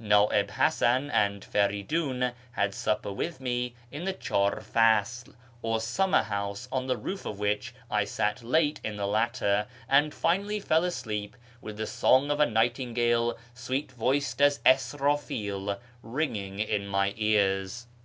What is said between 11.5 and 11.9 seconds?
with the